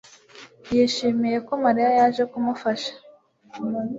[0.73, 2.91] yishimiye ko mariya yaje kumugufasha